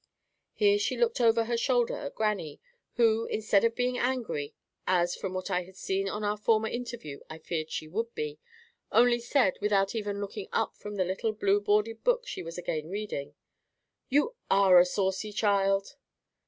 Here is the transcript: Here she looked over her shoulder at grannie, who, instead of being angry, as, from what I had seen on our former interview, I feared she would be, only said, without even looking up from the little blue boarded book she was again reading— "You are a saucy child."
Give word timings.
Here 0.53 0.79
she 0.79 0.97
looked 0.97 1.21
over 1.21 1.43
her 1.45 1.55
shoulder 1.55 1.93
at 1.95 2.15
grannie, 2.15 2.59
who, 2.95 3.25
instead 3.27 3.63
of 3.63 3.75
being 3.75 3.99
angry, 3.99 4.55
as, 4.87 5.13
from 5.15 5.31
what 5.35 5.51
I 5.51 5.61
had 5.61 5.75
seen 5.77 6.09
on 6.09 6.23
our 6.23 6.37
former 6.37 6.67
interview, 6.69 7.19
I 7.29 7.37
feared 7.37 7.69
she 7.69 7.87
would 7.87 8.15
be, 8.15 8.39
only 8.91 9.19
said, 9.19 9.59
without 9.61 9.93
even 9.93 10.19
looking 10.19 10.47
up 10.51 10.75
from 10.75 10.95
the 10.95 11.05
little 11.05 11.33
blue 11.33 11.61
boarded 11.61 12.03
book 12.03 12.25
she 12.25 12.41
was 12.41 12.57
again 12.57 12.89
reading— 12.89 13.35
"You 14.09 14.33
are 14.49 14.79
a 14.79 14.85
saucy 14.87 15.31
child." 15.31 15.97